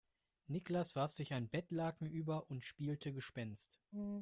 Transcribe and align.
Niklas 0.47 0.95
warf 0.95 1.13
sich 1.13 1.31
ein 1.31 1.47
Bettlaken 1.47 2.07
über 2.09 2.49
und 2.49 2.63
spielte 2.65 3.13
Gespenst. 3.13 3.77